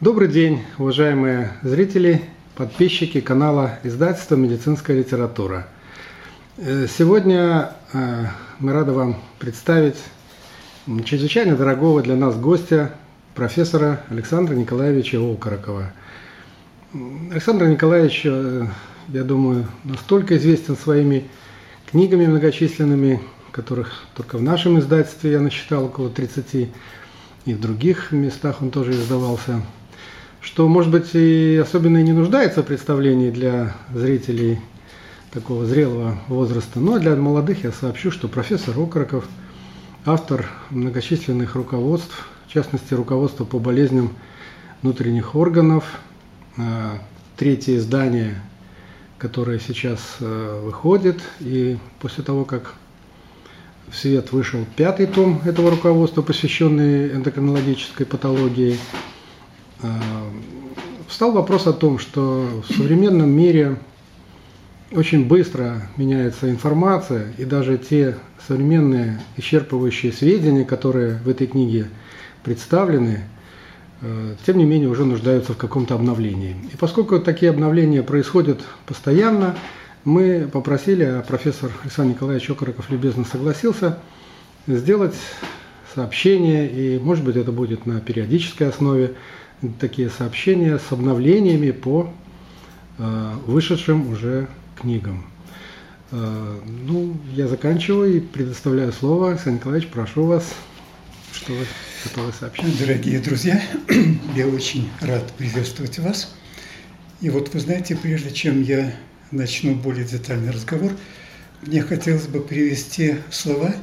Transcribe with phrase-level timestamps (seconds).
[0.00, 2.24] Добрый день, уважаемые зрители,
[2.56, 5.68] подписчики канала издательства «Медицинская литература».
[6.56, 8.26] Э, сегодня э,
[8.58, 9.96] мы рады вам представить
[11.04, 12.92] чрезвычайно дорогого для нас гостя,
[13.36, 15.92] профессора Александра Николаевича Окорокова.
[17.30, 18.66] Александр Николаевич, э,
[19.08, 21.28] я думаю, настолько известен своими
[21.86, 23.22] книгами многочисленными,
[23.52, 26.68] которых только в нашем издательстве я насчитал около 30,
[27.46, 29.62] и в других местах он тоже издавался,
[30.44, 34.60] что, может быть, и особенно и не нуждается в представлении для зрителей
[35.32, 36.78] такого зрелого возраста.
[36.78, 39.26] Но для молодых я сообщу, что профессор Окороков,
[40.04, 44.12] автор многочисленных руководств, в частности, руководство по болезням
[44.82, 45.84] внутренних органов,
[46.56, 46.62] э,
[47.36, 48.36] третье издание
[49.24, 51.18] которая сейчас э, выходит.
[51.40, 52.74] И после того, как
[53.88, 58.76] в свет вышел пятый том этого руководства, посвященный эндокринологической патологии,
[61.08, 63.76] встал вопрос о том, что в современном мире
[64.92, 71.88] очень быстро меняется информация, и даже те современные исчерпывающие сведения, которые в этой книге
[72.42, 73.24] представлены,
[74.06, 76.56] Э, тем не менее уже нуждаются в каком-то обновлении.
[76.72, 79.56] И поскольку такие обновления происходят постоянно,
[80.04, 83.98] мы попросили, а профессор Александр Николаевич Окороков любезно согласился,
[84.66, 85.14] сделать
[85.94, 89.14] сообщения, и может быть это будет на периодической основе,
[89.80, 92.12] такие сообщения с обновлениями по
[92.98, 94.48] э, вышедшим уже
[94.80, 95.24] книгам.
[96.10, 99.30] Э, ну, я заканчиваю и предоставляю слово.
[99.30, 100.54] Александр Николаевич, прошу вас,
[101.32, 101.66] что вы
[102.04, 102.78] готовы сообщить.
[102.78, 103.62] Дорогие друзья,
[104.36, 106.34] я очень рад приветствовать вас.
[107.20, 108.94] И вот вы знаете, прежде чем я
[109.30, 110.92] начну более детальный разговор,
[111.62, 113.74] мне хотелось бы привести слова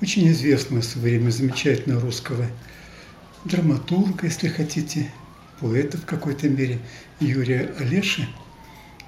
[0.00, 2.46] очень известного в свое время замечательного русского
[3.44, 5.10] драматурга, если хотите,
[5.60, 6.78] поэта в какой-то мере,
[7.20, 8.28] Юрия Олеши,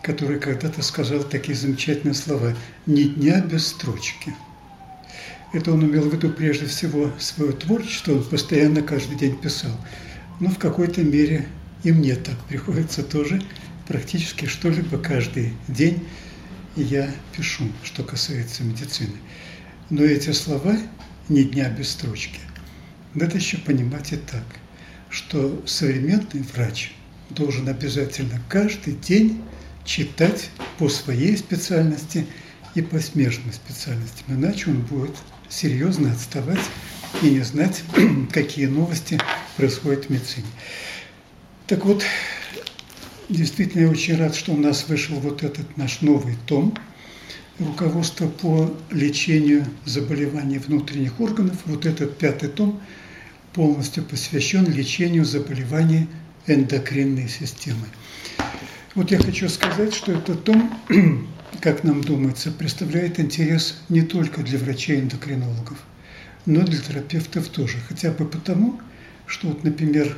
[0.03, 2.55] который когда-то сказал такие замечательные слова
[2.87, 4.35] «Ни дня без строчки».
[5.53, 9.71] Это он имел в виду прежде всего свое творчество, он постоянно каждый день писал.
[10.41, 11.47] Но в какой-то мере
[11.85, 13.41] и мне так приходится тоже
[13.87, 16.05] практически что-либо каждый день
[16.75, 19.15] я пишу, что касается медицины.
[19.91, 20.77] Но эти слова
[21.29, 22.41] «ни дня без строчки»
[23.15, 24.45] надо еще понимать и так,
[25.11, 26.93] что современный врач
[27.31, 29.43] должен обязательно каждый день
[29.85, 32.27] читать по своей специальности
[32.75, 35.15] и по смежным специальностям, иначе он будет
[35.49, 36.61] серьезно отставать
[37.23, 37.83] и не знать,
[38.33, 39.21] какие новости
[39.57, 40.47] происходят в медицине.
[41.67, 42.03] Так вот,
[43.29, 46.77] действительно, я очень рад, что у нас вышел вот этот наш новый том
[47.59, 51.57] руководство по лечению заболеваний внутренних органов.
[51.67, 52.81] Вот этот пятый том
[53.55, 56.09] полностью посвящен лечению заболеваний
[56.47, 57.87] эндокринной системы.
[58.95, 60.79] Вот я хочу сказать, что этот том
[61.61, 65.79] как нам думается, представляет интерес не только для врачей-эндокринологов,
[66.47, 67.79] но и для терапевтов тоже.
[67.89, 68.81] Хотя бы потому,
[69.27, 70.17] что, вот, например,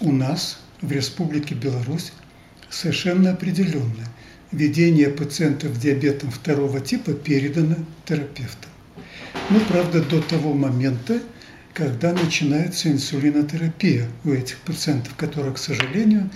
[0.00, 2.12] у нас в Республике Беларусь
[2.70, 4.08] совершенно определенно
[4.52, 8.70] ведение пациентов с диабетом второго типа передано терапевтам.
[9.50, 11.20] Ну, правда, до того момента,
[11.76, 16.30] когда начинается инсулинотерапия у этих пациентов, которая, к сожалению,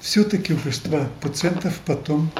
[0.00, 2.30] все-таки у большинства пациентов потом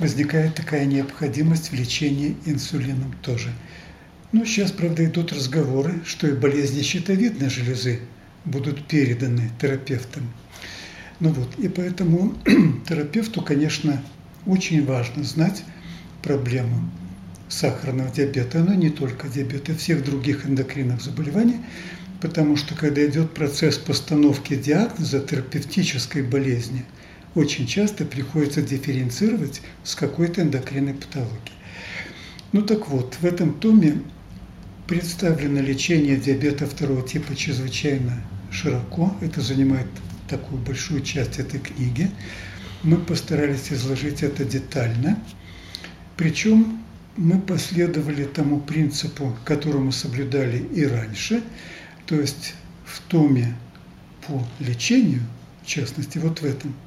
[0.00, 3.52] возникает такая необходимость в лечении инсулином тоже.
[4.32, 8.00] Ну, сейчас, правда, идут разговоры, что и болезни щитовидной железы
[8.44, 10.28] будут переданы терапевтам.
[11.20, 12.34] Ну вот, и поэтому
[12.88, 14.02] терапевту, конечно,
[14.44, 15.62] очень важно знать
[16.20, 16.90] проблему
[17.50, 21.56] сахарного диабета, но не только диабета, всех других эндокринных заболеваний,
[22.22, 26.86] потому что когда идет процесс постановки диагноза терапевтической болезни–
[27.34, 31.56] очень часто приходится дифференцировать с какой-то эндокринной патологией.
[32.52, 34.02] Ну так вот, в этом томе
[34.88, 39.14] представлено лечение диабета второго типа чрезвычайно широко.
[39.20, 39.86] Это занимает
[40.28, 42.10] такую большую часть этой книги.
[42.82, 45.22] Мы постарались изложить это детально.
[46.16, 46.79] Причем
[47.16, 51.42] мы последовали тому принципу, которому соблюдали и раньше,
[52.06, 52.54] то есть
[52.84, 53.56] в томе
[54.26, 55.22] по лечению,
[55.62, 56.74] в частности, вот в этом–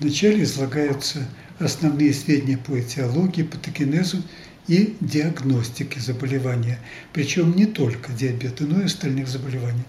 [0.00, 1.26] Вначале излагаются
[1.58, 4.22] основные сведения по этиологии, патогенезу
[4.66, 6.78] и диагностике заболевания,
[7.12, 9.84] причем не только диабета, но и остальных заболеваний.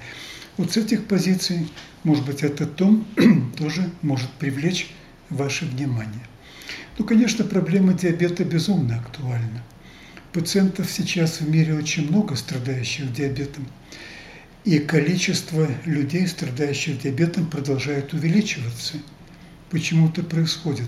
[0.58, 1.68] Вот с этих позиций,
[2.04, 3.08] может быть, этот том
[3.58, 4.94] тоже может привлечь
[5.30, 6.22] ваше внимание.
[6.98, 9.64] Ну, конечно, проблема диабета безумно актуальна.
[10.32, 13.68] Пациентов сейчас в мире очень много, страдающих диабетом.
[14.64, 18.98] И количество людей, страдающих диабетом, продолжает увеличиваться.
[19.70, 20.88] Почему это происходит?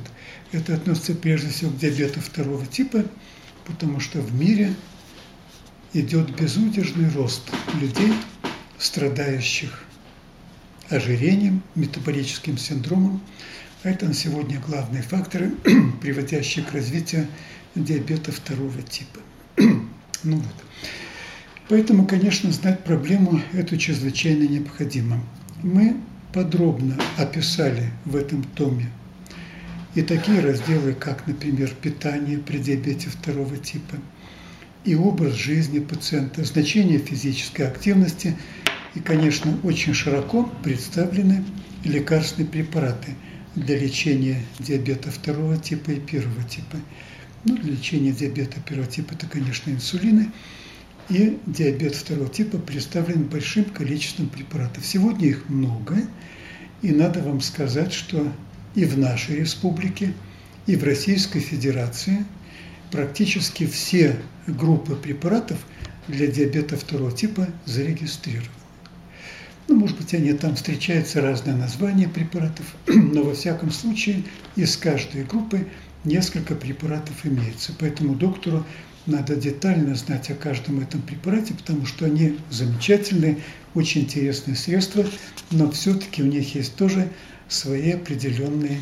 [0.54, 3.04] Это относится прежде всего к диабету второго типа,
[3.66, 4.74] потому что в мире
[5.94, 7.44] идет безудержный рост
[7.82, 8.14] людей,
[8.78, 9.84] страдающих
[10.90, 13.22] ожирением, метаболическим синдромом.
[13.84, 15.52] Это на сегодня главные факторы,
[16.02, 17.28] приводящие к развитию
[17.76, 19.20] диабета второго типа.
[20.24, 20.56] ну вот.
[21.70, 25.24] Поэтому, конечно, знать проблему эту чрезвычайно необходимо.
[25.62, 25.98] Мы
[26.34, 28.90] подробно описали в этом томе
[29.94, 33.98] и такие разделы, как, например, питание при диабете второго типа,
[34.86, 38.36] и образ жизни пациента, значение физической активности
[38.96, 41.44] и, конечно, очень широко представлены
[41.84, 43.16] лекарственные препараты
[43.58, 46.78] для лечения диабета второго типа и первого типа.
[47.44, 50.32] Ну, для лечения диабета первого типа это, конечно, инсулины.
[51.10, 54.86] И диабет второго типа представлен большим количеством препаратов.
[54.86, 55.98] Сегодня их много,
[56.82, 58.32] и надо вам сказать, что
[58.76, 60.14] и в нашей республике,
[60.68, 62.26] и в Российской Федерации
[62.92, 65.58] практически все группы препаратов
[66.08, 68.52] для диабета второго типа зарегистрированы.
[69.68, 74.24] Ну, может быть, они там встречаются разные названия препаратов, но во всяком случае
[74.56, 75.68] из каждой группы
[76.04, 77.74] несколько препаратов имеется.
[77.78, 78.66] Поэтому доктору
[79.06, 83.40] надо детально знать о каждом этом препарате, потому что они замечательные,
[83.74, 85.06] очень интересные средства,
[85.52, 87.10] но все-таки у них есть тоже
[87.48, 88.82] свои определенные,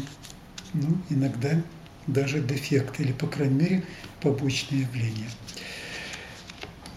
[0.73, 1.61] ну, иногда
[2.07, 3.83] даже дефекты, или, по крайней мере,
[4.21, 5.29] побочные явления.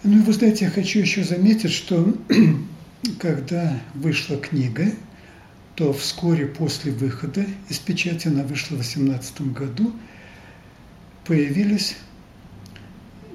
[0.03, 2.15] Ну и вы знаете, я хочу еще заметить, что
[3.19, 4.91] когда вышла книга,
[5.75, 9.93] то вскоре после выхода из печати, она вышла в 2018 году,
[11.25, 11.95] появились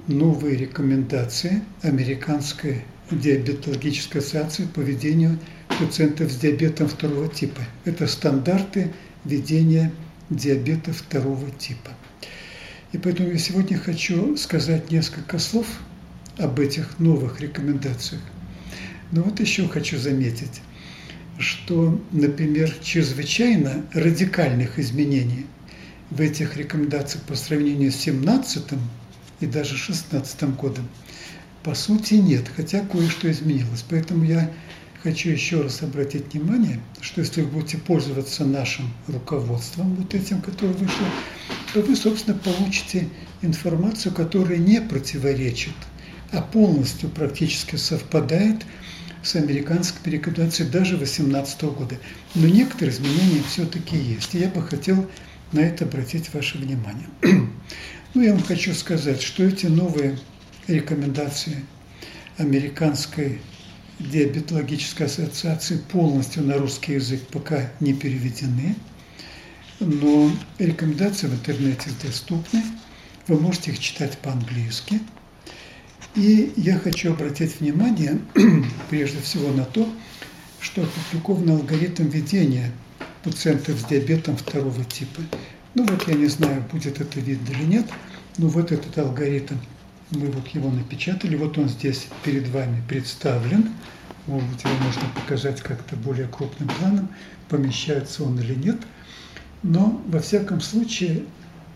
[0.07, 5.39] новые рекомендации Американской диабетологической ассоциации по ведению
[5.79, 7.61] пациентов с диабетом второго типа.
[7.85, 9.91] Это стандарты ведения
[10.29, 11.91] диабета второго типа.
[12.91, 15.67] И поэтому я сегодня хочу сказать несколько слов
[16.37, 18.21] об этих новых рекомендациях.
[19.11, 20.61] Но вот еще хочу заметить,
[21.37, 25.45] что, например, чрезвычайно радикальных изменений
[26.09, 28.63] в этих рекомендациях по сравнению с 17
[29.41, 30.87] и даже 16 годом
[31.63, 33.83] по сути нет, хотя кое-что изменилось.
[33.89, 34.51] Поэтому я
[35.01, 40.73] хочу еще раз обратить внимание, что если вы будете пользоваться нашим руководством, вот этим, которое
[40.73, 41.07] вышло,
[41.73, 43.09] то вы, собственно, получите
[43.41, 45.73] информацию, которая не противоречит,
[46.31, 48.63] а полностью практически совпадает
[49.25, 51.97] с американской рекомендацией даже 2018 года.
[52.35, 54.35] Но некоторые изменения все-таки есть.
[54.35, 55.09] И я бы хотел
[55.51, 57.07] на это обратить ваше внимание.
[58.13, 60.17] Ну, я вам хочу сказать, что эти новые
[60.67, 61.65] рекомендации
[62.37, 63.41] Американской
[63.99, 68.77] диабетологической ассоциации полностью на русский язык пока не переведены,
[69.81, 72.63] но рекомендации в интернете доступны,
[73.27, 75.01] вы можете их читать по-английски.
[76.15, 78.19] И я хочу обратить внимание
[78.89, 79.87] прежде всего на то,
[80.61, 82.71] что опубликован алгоритм ведения
[83.23, 85.21] пациентов с диабетом второго типа.
[85.73, 87.85] Ну вот я не знаю, будет это видно или нет,
[88.37, 89.55] но вот этот алгоритм–
[90.11, 93.71] мы вот его напечатали, вот он здесь перед вами представлен.
[94.27, 97.09] Может быть, его можно показать как-то более крупным планом,
[97.49, 98.77] помещается он или нет.
[99.63, 101.23] Но, во всяком случае,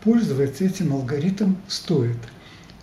[0.03, 2.17] пользоваться этим алгоритмом стоит.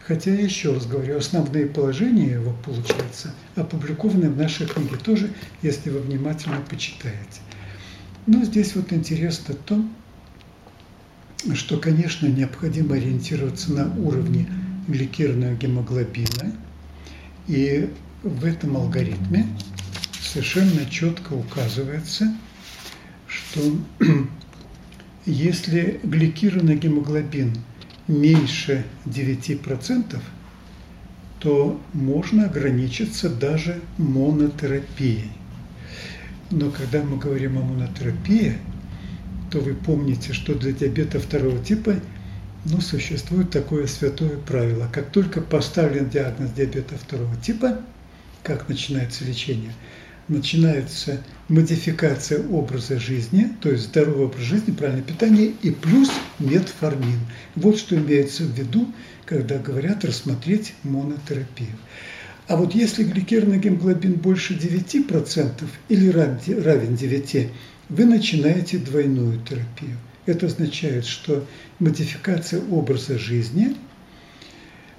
[0.07, 5.31] Хотя, еще раз говорю, основные положения его, получается, опубликованы в нашей книге тоже,
[5.63, 7.41] если вы внимательно почитаете.
[8.27, 9.85] Но здесь вот интересно то,
[11.55, 14.49] что, конечно, необходимо ориентироваться на уровне
[14.87, 16.53] гликированного гемоглобина.
[17.49, 17.91] И
[18.23, 19.49] в этом алгоритме
[20.21, 22.33] совершенно четко указывается,
[23.27, 23.61] что
[25.27, 27.57] если гликированный гемоглобин
[28.09, 30.21] меньше 9%,
[31.41, 35.31] то можно ограничиться даже монотерапией.
[36.51, 38.59] Но когда мы говорим о монотерапии,
[39.51, 41.95] то вы помните, что для диабета второго типа–
[42.71, 44.89] но существует такое святое правило.
[44.93, 47.81] Как только поставлен диагноз диабета второго типа,
[48.43, 49.73] как начинается лечение,
[50.29, 57.21] начинается модификация образа жизни, то есть здоровый образ жизни, правильное питание и плюс метформин.
[57.55, 58.93] Вот что имеется в виду,
[59.25, 61.77] когда говорят рассмотреть монотерапию.
[62.49, 67.51] А вот если гликированный гемоглобин больше 9% или равен 9,
[67.89, 69.97] вы начинаете двойную терапию.
[70.27, 71.45] Это означает, что
[71.79, 73.77] модификация образа жизни,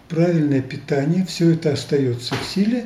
[0.08, 2.86] правильное питание, все это остается в силе,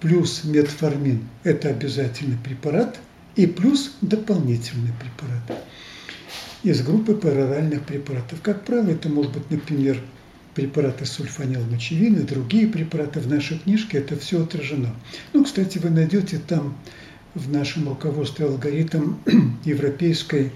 [0.00, 2.98] плюс метформин– это обязательный препарат,
[3.36, 5.64] и плюс дополнительный препарат
[6.62, 8.40] из группы параллельных препаратов.
[8.42, 10.00] Как правило, это может быть, например,
[10.54, 14.94] препараты сульфанилмочевины, другие препараты в нашей книжке, это все отражено.
[15.32, 16.76] Ну, кстати, вы найдете там
[17.34, 19.14] в нашем руководстве алгоритм
[19.64, 20.50] Европейской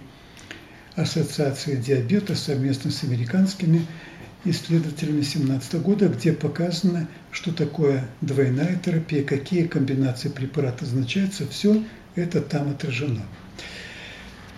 [0.97, 3.87] ассоциации диабета совместно с американскими
[4.45, 11.83] исследователями 2017 года, где показано, что такое двойная терапия, какие комбинации препаратов назначаются, все
[12.15, 13.23] это там отражено.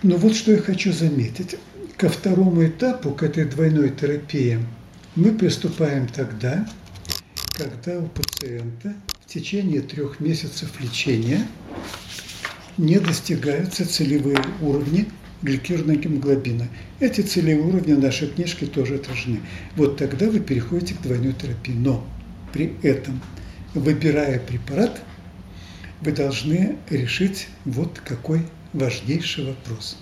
[0.03, 1.55] Но вот что я хочу заметить.
[1.97, 4.59] Ко второму этапу, к этой двойной терапии,
[5.15, 6.67] мы приступаем тогда,
[7.53, 8.93] когда у пациента
[9.25, 11.47] в течение трех месяцев лечения
[12.77, 15.07] не достигаются целевые уровни
[15.41, 16.67] гликированного гемоглобина.
[16.99, 19.41] Эти целевые уровни в нашей книжке тоже отражены.
[19.75, 21.73] Вот тогда вы переходите к двойной терапии.
[21.73, 22.07] Но
[22.53, 23.21] при этом,
[23.73, 25.01] выбирая препарат,
[26.01, 28.41] вы должны решить вот какой
[28.73, 29.97] важнейший вопрос.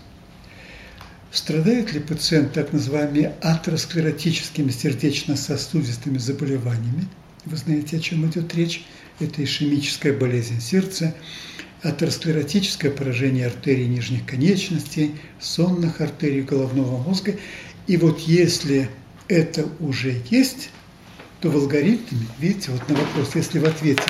[1.32, 7.08] Страдает ли пациент так называемыми атеросклеротическими сердечно-сосудистыми заболеваниями?
[7.44, 8.86] Вы знаете, о чем идет речь?
[9.20, 11.14] Это ишемическая болезнь сердца,
[11.86, 17.36] атеросклеротическое поражение артерий нижних конечностей, сонных артерий головного мозга.
[17.86, 18.90] И вот если
[19.28, 20.72] это уже есть,
[21.42, 24.04] то в алгоритме, видите, вот на вопрос, если в ответе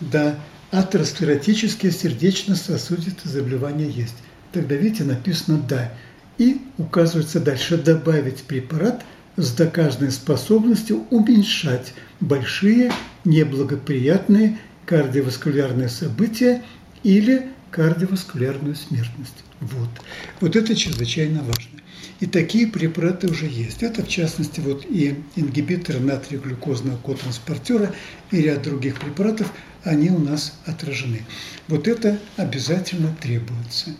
[0.00, 0.38] «да»,
[0.70, 4.16] атеросклеротические сердечно-сосудистые заболевания есть,
[4.52, 5.92] тогда, видите, написано «да».
[6.38, 9.04] И указывается дальше добавить препарат
[9.36, 12.90] с доказанной способностью уменьшать большие
[13.26, 16.62] неблагоприятные кардиоваскулярные события
[17.02, 19.44] или кардиоваскулярную смертность.
[19.60, 19.88] Вот.
[20.40, 21.80] Вот это чрезвычайно важно.
[22.20, 23.82] И такие препараты уже есть.
[23.82, 27.92] Это, в частности, вот и ингибиторы натрия-глюкозного котранспортера
[28.30, 31.22] и ряд других препаратов, они у нас отражены.
[31.66, 33.96] Вот это обязательно требуется.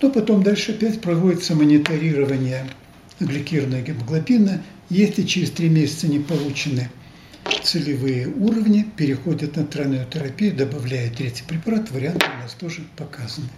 [0.00, 2.66] Но потом дальше опять проводится мониторирование
[3.18, 4.62] гликированного гемоглобина.
[4.88, 6.90] Если через три месяца не получены
[7.62, 13.48] целевые уровни, переходят на тройную терапию, добавляя третий препарат, варианты у нас тоже показаны.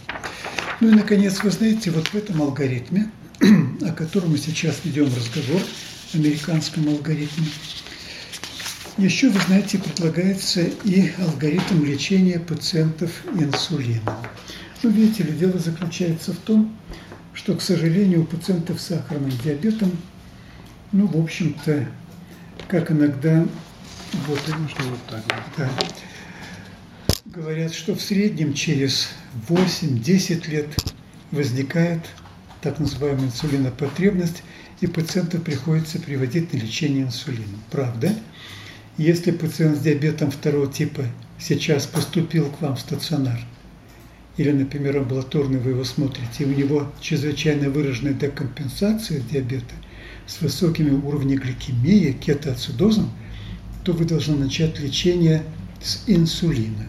[0.81, 3.11] Ну и, наконец, вы знаете, вот в этом алгоритме,
[3.83, 5.63] о котором мы сейчас ведем разговор,
[6.15, 7.47] американском алгоритме,
[8.99, 14.17] еще, вы знаете, предлагается и алгоритм лечения пациентов инсулином.
[14.83, 16.77] Ну, видите ли, дело заключается в том,
[17.33, 19.93] что, к сожалению, у пациентов с сахарным диабетом,
[20.93, 21.89] ну, в общем-то,
[22.69, 23.47] как иногда
[24.13, 25.23] вот, нужно вот так.
[25.57, 25.71] Да.
[27.25, 29.09] Говорят, что в среднем через
[29.49, 30.69] 8-10 лет
[31.31, 32.01] возникает
[32.61, 34.43] так называемая инсулинопотребность,
[34.81, 37.61] и пациента приходится приводить на лечение инсулином.
[37.71, 38.15] Правда?
[38.99, 41.05] Если пациент с диабетом второго типа
[41.39, 43.41] сейчас поступил к вам в стационар,
[44.37, 49.75] или, например, амбулаторный вы его смотрите, и у него чрезвычайно выраженная декомпенсация диабета
[50.27, 53.11] с высокими уровнями гликемии, кетоацидозом–
[53.85, 55.43] то вы должны начать лечение
[55.81, 56.87] с инсулина.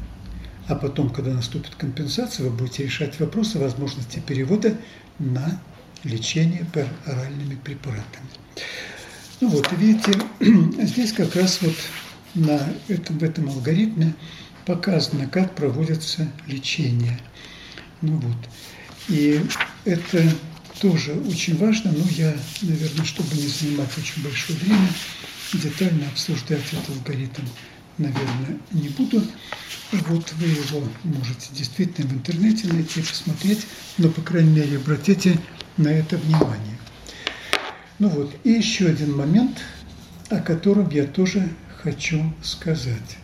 [0.67, 4.77] А потом, когда наступит компенсация, вы будете решать вопросы возможности перевода
[5.19, 5.59] на
[6.03, 6.65] лечение
[7.05, 8.27] оральными препаратами.
[9.41, 10.13] Ну вот, видите,
[10.85, 11.75] здесь как раз вот
[12.33, 14.13] на этом, в этом алгоритме
[14.65, 17.19] показано, как проводится лечение.
[18.01, 18.37] Ну вот.
[19.09, 19.41] И
[19.85, 20.23] это
[20.79, 24.87] тоже очень важно, но я, наверное, чтобы не занимать очень большое время,
[25.57, 27.43] детально обсуждать этот алгоритм,
[27.97, 29.23] наверное, не буду.
[29.91, 33.65] Вот вы его можете действительно в интернете найти, посмотреть,
[33.97, 35.39] но, по крайней мере, обратите
[35.77, 36.77] на это внимание.
[37.99, 39.59] Ну вот, и еще один момент,
[40.29, 41.47] о котором я тоже
[41.83, 43.17] хочу сказать.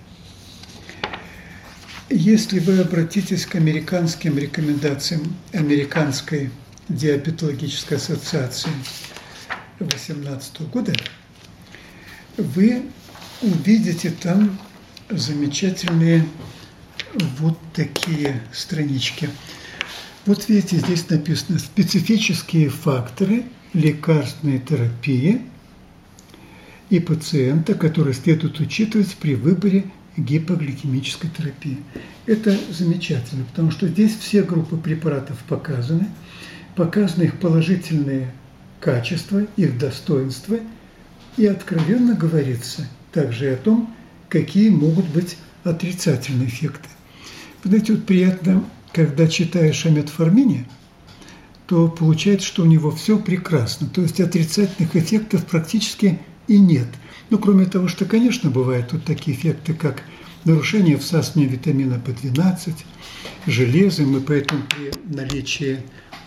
[2.10, 6.50] Если вы обратитесь к американским рекомендациям Американской
[6.88, 8.72] диабетологической ассоциации
[9.80, 10.94] 2018 года,
[12.40, 12.84] вы
[13.42, 14.58] увидите там
[15.10, 16.26] замечательные
[17.38, 19.30] вот такие странички.
[20.26, 25.42] Вот видите, здесь написано специфические факторы лекарственной терапии
[26.90, 29.86] и пациента, которые следует учитывать при выборе
[30.18, 31.78] гипогликемической терапии.
[32.26, 36.10] Это замечательно, потому что здесь все группы препаратов показаны,
[36.76, 38.34] показаны их положительные
[38.80, 40.60] качества, их достоинства–
[41.40, 43.96] и откровенно говорится также и о том,
[44.28, 46.90] какие могут быть отрицательные эффекты.
[47.64, 50.66] Вы знаете, вот приятно, когда читаешь о метформине,
[51.66, 53.88] то получается, что у него все прекрасно.
[53.88, 56.20] То есть отрицательных эффектов практически
[56.50, 56.88] и нет.
[57.30, 60.04] Ну, кроме того, что, конечно, бывают тут такие эффекты, как
[60.44, 62.74] нарушение всасывания витамина В12,
[63.48, 65.80] железом, и поэтому при наличии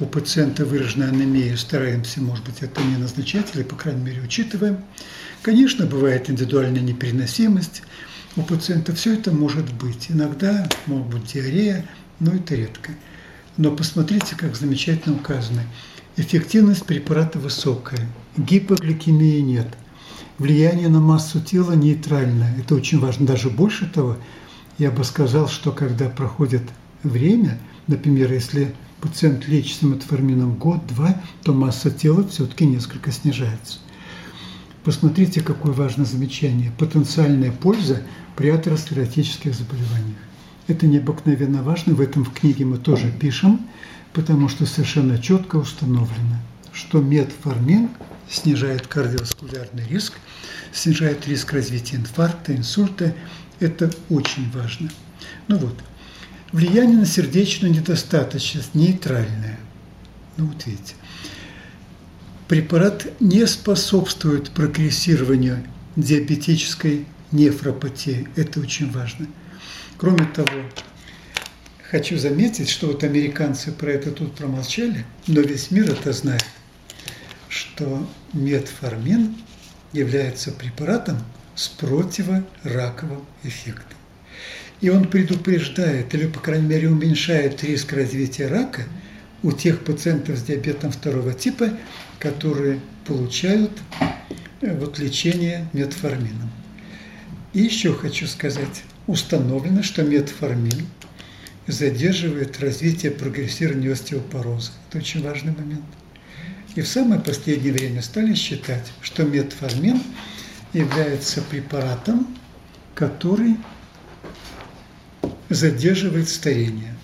[0.03, 4.79] у пациента выраженной анемии стараемся, может быть, это не назначать, или, по крайней мере, учитываем.
[5.43, 7.83] Конечно, бывает индивидуальная непереносимость
[8.35, 10.07] у пациента, все это может быть.
[10.11, 11.87] Иногда может быть диарея,
[12.19, 12.93] но это редко.
[13.57, 15.63] Но посмотрите, как замечательно указано.
[16.17, 18.01] Эффективность препарата высокая,
[18.37, 19.69] гипогликемии нет,
[20.39, 22.59] влияние на массу тела нейтральное.
[22.59, 23.27] Это очень важно.
[23.27, 24.17] Даже больше того,
[24.79, 26.63] я бы сказал, что когда проходит
[27.05, 33.81] время, например, если пациент лечится метформином год-два, то масса тела все-таки несколько снижается.
[34.85, 36.73] Посмотрите, какое важное замечание.
[36.79, 38.03] Потенциальная польза
[38.37, 40.17] при атеросклеротических заболеваниях.
[40.69, 43.69] Это необыкновенно важно, в этом в книге мы тоже пишем,
[44.13, 46.39] потому что совершенно четко установлено,
[46.73, 47.91] что метформин
[48.31, 50.15] снижает кардиоваскулярный риск,
[50.73, 53.15] снижает риск развития инфаркта, инсульта.
[53.59, 54.91] Это очень важно.
[55.49, 55.75] Ну вот,
[56.53, 59.59] влияние на сердечную недостаточность нейтральное.
[60.37, 60.95] Ну вот видите.
[62.49, 65.65] Препарат не способствует прогрессированию
[65.97, 68.29] диабетической нефропатии.
[68.37, 69.27] Это очень важно.
[69.97, 70.63] Кроме того,
[71.91, 76.45] хочу заметить, что вот американцы про это тут промолчали, но весь мир это знает,
[77.49, 79.37] что метформин
[79.93, 81.19] является препаратом
[81.55, 83.99] с противораковым эффектом.
[84.83, 88.83] И он предупреждает, или, по крайней мере, уменьшает риск развития рака
[89.45, 91.71] у тех пациентов с диабетом второго типа,
[92.19, 93.71] которые получают
[94.61, 96.51] э, вот, лечение метформином.
[97.53, 100.89] И еще хочу сказать, установлено, что метформин
[101.69, 104.73] задерживает развитие прогрессирования остеопороза.
[104.89, 105.85] Это очень важный момент.
[106.75, 110.03] И в самое последнее время стали считать, что метформин
[110.73, 112.27] является препаратом,
[112.97, 113.57] который
[115.55, 116.95] задерживает старение.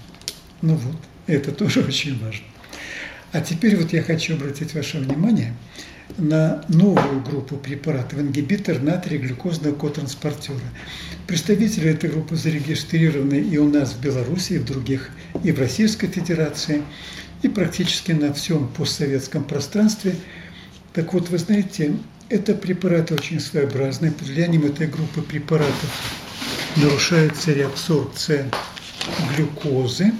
[0.63, 2.47] Ну вот, это тоже очень важно.
[3.33, 5.55] А теперь вот я хочу обратить ваше внимание
[6.17, 10.59] на новую группу препаратов, ингибитор натрия глюкозного котранспортера.
[11.27, 15.11] Представители этой группы зарегистрированы и у нас в Беларуси, и в других,
[15.45, 16.83] и в Российской Федерации,
[17.43, 20.15] и практически на всем постсоветском пространстве.
[20.95, 21.97] Так вот, вы знаете,
[22.31, 24.11] это препараты очень своеобразные.
[24.11, 25.91] Под влиянием этой группы препаратов
[26.77, 28.51] нарушается реабсорбция
[29.35, 30.13] глюкозы,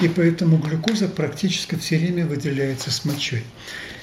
[0.00, 3.44] и поэтому глюкоза практически все время выделяется с мочой.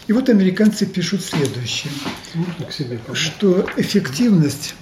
[0.08, 1.92] И вот американцы пишут следующее,
[3.14, 4.76] что эффективность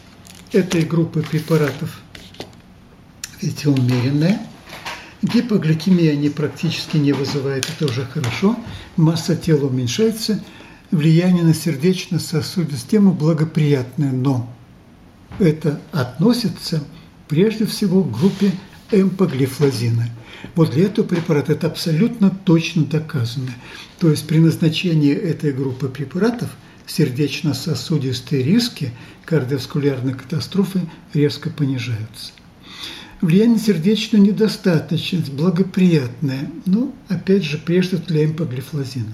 [0.51, 2.01] этой группы препаратов,
[3.41, 4.39] видите, умеренная,
[5.21, 8.57] гипогликемия они практически не вызывает, это уже хорошо,
[8.95, 10.41] масса тела уменьшается,
[10.91, 14.49] влияние на сердечно-сосудистую систему благоприятное, но
[15.39, 16.83] это относится
[17.27, 18.51] прежде всего к группе
[18.91, 20.09] эмпоглифлозина.
[20.55, 23.51] Вот для этого препарата это абсолютно точно доказано.
[23.99, 26.49] То есть при назначении этой группы препаратов
[26.85, 28.91] сердечно-сосудистые риски
[29.25, 30.81] кардиоваскулярной катастрофы
[31.13, 32.31] резко понижаются.
[33.19, 39.13] Влияние сердечную недостаточность благоприятное, ну, опять же, прежде для эмпоглифлозина.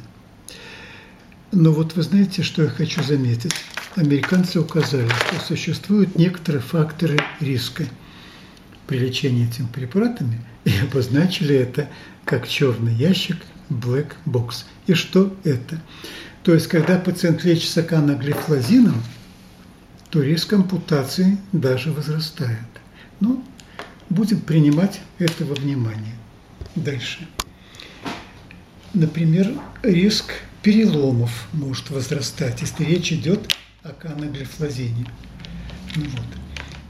[1.54, 3.54] Но вот вы знаете, что я хочу заметить?
[3.96, 7.86] Американцы указали, что существуют некоторые факторы риска
[8.88, 11.88] при лечении этими препаратами и обозначили это
[12.26, 13.38] как черный ящик
[13.70, 14.66] black box.
[14.88, 15.80] И что это?
[16.42, 19.02] То есть, когда пациент лечится каноглифлозином,
[20.10, 22.60] то риск ампутации даже возрастает.
[23.20, 23.44] Ну,
[24.10, 26.16] будем принимать это во внимание.
[26.76, 27.28] Дальше.
[28.96, 29.54] Например,
[29.84, 33.54] риск переломов может возрастать, если речь идет
[33.84, 35.06] о каноглифлозине.
[35.96, 36.26] Ну вот.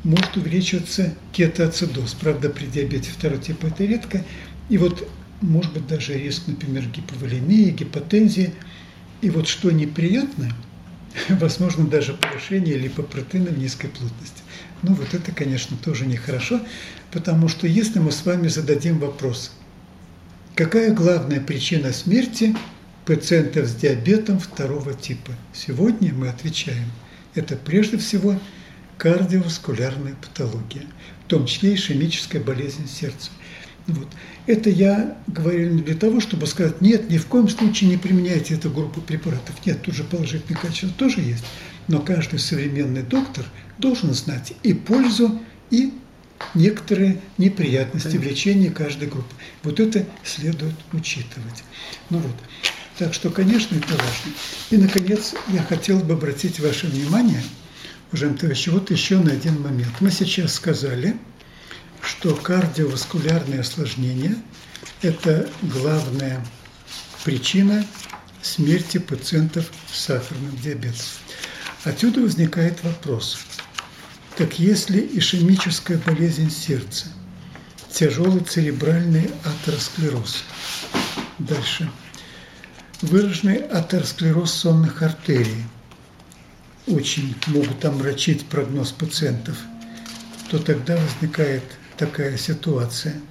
[0.04, 2.14] Может увеличиваться кетоацидоз.
[2.14, 4.24] Правда, при диабете второго типа это редко.
[4.70, 5.10] И вот
[5.42, 8.54] может быть даже риск, например, гиповолемии, гипотензии.
[9.22, 10.52] И вот что неприятно,
[11.30, 14.44] возможно даже повышение липопротеина в низкой плотности.
[14.84, 16.60] Ну вот это, конечно, тоже нехорошо,
[17.12, 19.52] потому что если мы с вами зададим вопрос,
[20.56, 22.56] какая главная причина смерти
[23.06, 25.34] пациентов с диабетом второго типа.
[25.54, 26.92] Сегодня мы отвечаем,
[27.36, 28.40] это прежде всего
[28.98, 30.86] кардиоваскулярная патология,
[31.26, 33.32] в том числе ишемическая болезнь сердца.
[33.88, 34.08] Вот.
[34.46, 38.54] Это я говорю не для того, чтобы сказать, нет, ни в коем случае не применяйте
[38.54, 39.56] эту группу препаратов.
[39.66, 41.44] Нет, тут же положительные качества тоже есть.
[41.90, 43.46] Но каждый современный доктор
[43.78, 45.94] должен знать и пользу, и
[46.54, 49.34] некоторые неприятности в лечении каждой группы.
[49.64, 51.64] Вот это следует учитывать.
[52.10, 52.36] Ну вот.
[53.04, 54.32] Так что, конечно, это важно.
[54.70, 57.44] И, наконец, я хотел бы обратить ваше внимание
[58.08, 59.92] Уважаемые товарищи, вот еще на один момент.
[60.00, 61.18] Мы сейчас сказали,
[62.02, 64.38] что кардиоваскулярные осложнения–
[65.02, 66.46] это главная
[67.26, 67.86] причина
[68.42, 71.06] смерти пациентов с сахарным диабетом.
[71.84, 73.38] Отсюда возникает вопрос.
[74.38, 77.08] Так если ишемическая болезнь сердца,
[77.92, 80.46] тяжелый церебральный атеросклероз,
[81.38, 81.92] дальше,
[83.04, 85.66] выраженный атеросклероз сонных артерий,
[86.88, 89.58] очень могут омрачить прогноз пациентов,
[90.50, 91.64] то тогда возникает
[91.98, 93.22] такая ситуация.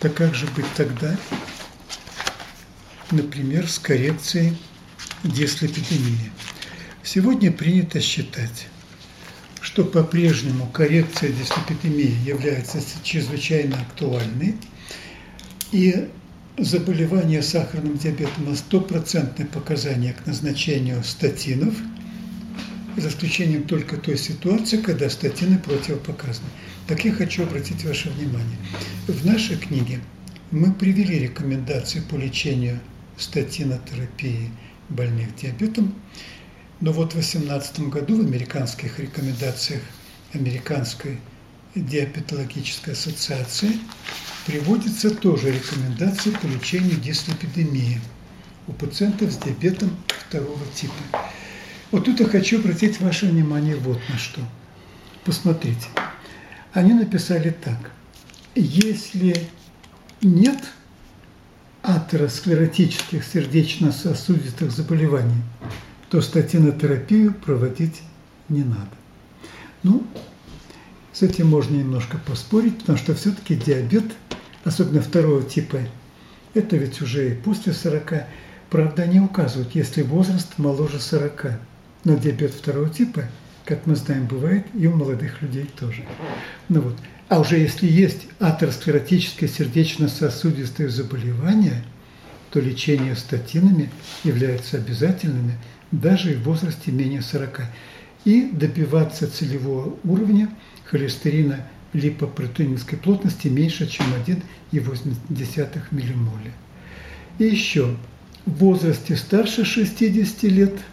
[0.00, 1.16] Так как же быть тогда,
[3.10, 4.56] например, с коррекцией
[5.24, 6.30] дислепидемии?
[7.02, 8.66] Сегодня принято считать,
[9.62, 14.56] что по-прежнему коррекция дислепидемии является чрезвычайно актуальной,
[15.72, 16.10] и
[16.58, 21.74] заболевание сахарным диабетом на стопроцентное показание к назначению статинов–
[22.96, 26.48] за исключением только той ситуации, когда статины противопоказаны.
[26.86, 28.58] Так я хочу обратить ваше внимание.
[29.06, 30.00] В нашей книге
[30.50, 32.80] мы привели рекомендации по лечению
[33.16, 34.50] статинотерапии
[34.88, 35.94] больных диабетом,
[36.80, 39.82] но вот в 2018 году в американских рекомендациях
[40.32, 41.18] Американской
[41.74, 43.72] диабетологической ассоциации
[44.50, 48.00] приводится тоже рекомендации по лечению дислепидемии
[48.66, 50.94] у пациентов с диабетом второго типа.
[51.92, 54.40] Вот тут я хочу обратить ваше внимание вот на что.
[55.24, 55.86] Посмотрите.
[56.72, 57.92] Они написали так.
[58.56, 59.48] Если
[60.20, 60.58] нет
[61.82, 65.42] атеросклеротических сердечно-сосудистых заболеваний,
[66.10, 68.02] то статинотерапию проводить
[68.48, 68.90] не надо.
[69.84, 70.04] Ну,
[71.12, 74.06] с этим можно немножко поспорить, потому что все-таки диабет,
[74.64, 75.78] особенно второго типа,
[76.54, 78.24] это ведь уже и после 40,
[78.70, 81.58] правда, они указывают, если возраст моложе 40.
[82.04, 83.24] Но диабет второго типа,
[83.64, 86.04] как мы знаем, бывает и у молодых людей тоже.
[86.68, 86.96] Ну вот.
[87.28, 91.84] А уже если есть атеросклеротическое сердечно-сосудистое заболевание,
[92.50, 93.90] то лечение статинами
[94.24, 95.54] является обязательными
[95.92, 97.62] даже в возрасте менее 40.
[98.24, 100.50] И добиваться целевого уровня
[100.84, 106.52] холестерина липопротеиновской плотности меньше, чем 1,8 миллимоля.
[107.38, 107.96] И еще,
[108.46, 110.74] в возрасте старше 60 лет–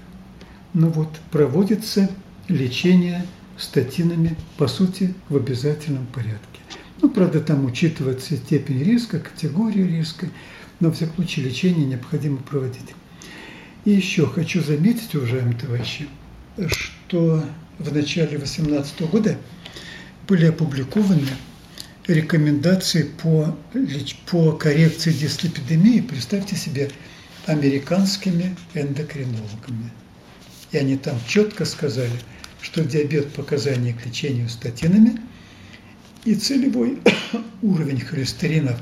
[0.77, 2.09] ну вот, проводится
[2.47, 3.25] лечение
[3.57, 6.59] статинами, по сути, в обязательном порядке.
[7.01, 10.29] Ну, правда, там учитывается степень риска, категория риска,
[10.79, 12.93] но, в всяком случае, лечение необходимо проводить.
[13.85, 16.07] И еще хочу заметить, уважаемые товарищи,
[16.67, 17.43] что
[17.79, 19.37] в начале 2018 года
[20.27, 21.27] были опубликованы
[22.07, 23.57] рекомендации по,
[24.29, 26.89] по коррекции дислепидемии, представьте себе,
[27.45, 29.91] американскими эндокринологами.
[30.71, 32.19] И они там четко сказали,
[32.61, 35.21] что диабет показания к лечению статинами
[36.25, 36.99] и целевой
[37.61, 38.77] уровень холестерина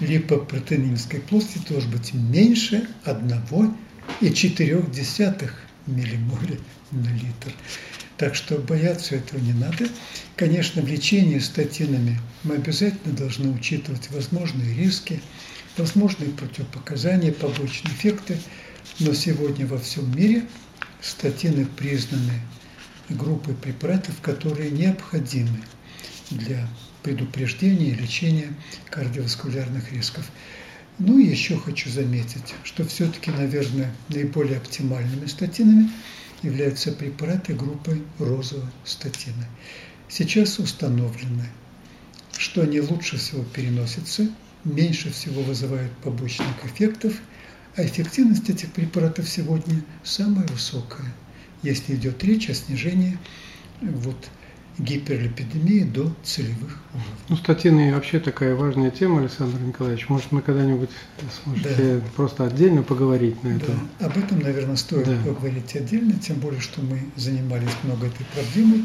[0.00, 5.50] липопротеиновской плоти должен быть меньше 1,4
[5.86, 6.58] миллимоля
[6.90, 7.52] на литр.
[8.22, 9.88] Так что бояться этого не надо.
[10.36, 15.20] Конечно, в лечении статинами мы обязательно должны учитывать возможные риски,
[15.76, 18.38] возможные противопоказания, побочные эффекты.
[19.00, 20.44] Но сегодня во всем мире–
[21.00, 22.34] статины признаны
[23.08, 25.58] группой препаратов, которые необходимы
[26.30, 26.68] для
[27.02, 28.54] предупреждения и лечения
[28.88, 30.30] кардиоваскулярных рисков.
[31.00, 35.90] Ну и еще хочу заметить, что все-таки, наверное, наиболее оптимальными статинами
[36.42, 39.46] являются препараты группы розового статина.
[40.08, 41.44] Сейчас установлено,
[42.36, 44.28] что они лучше всего переносятся,
[44.64, 47.14] меньше всего вызывают побочных эффектов–
[47.74, 51.06] а эффективность этих препаратов сегодня самая высокая,
[51.62, 53.16] если идет речь о снижении
[53.80, 54.28] вот,
[54.78, 57.12] гиперлипидемии до целевых уровней.
[57.28, 60.08] Ну, статины вообще такая важная тема, Александр Николаевич.
[60.08, 60.90] Может, мы когда-нибудь
[61.42, 62.06] сможете да.
[62.16, 63.72] просто отдельно поговорить на это?
[63.98, 64.06] Да.
[64.06, 65.16] Об этом, наверное, стоит да.
[65.24, 68.84] поговорить отдельно, тем более, что мы занимались много этой проблемой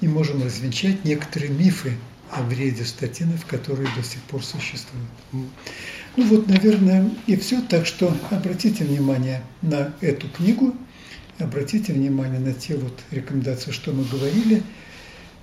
[0.00, 1.92] и можем развенчать некоторые мифы
[2.30, 5.08] о вреде статинов, которые до сих пор существуют.
[5.32, 7.62] Ну вот, наверное, и все.
[7.62, 10.74] Так что обратите внимание на эту книгу,
[11.38, 14.62] обратите внимание на те вот рекомендации, что мы говорили.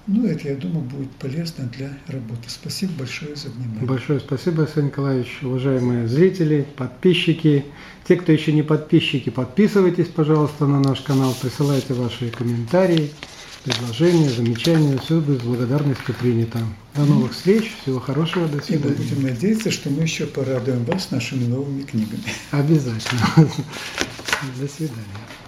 [0.07, 2.47] Ну, это, я думаю, будет полезно для работы.
[2.47, 3.85] Спасибо большое за внимание.
[3.85, 5.39] Большое спасибо, Александр Николаевич.
[5.41, 7.65] Уважаемые зрители, подписчики,
[8.07, 13.09] те, кто еще не подписчики, подписывайтесь, пожалуйста, на наш канал, присылайте ваши комментарии
[13.63, 16.59] предложения, замечания, все будет с благодарностью принято.
[16.93, 18.93] До новых встреч, всего хорошего, до свидания.
[18.93, 22.23] И будем надеяться, что мы еще порадуем вас нашими новыми книгами.
[22.51, 23.21] Обязательно.
[24.59, 25.44] До свидания.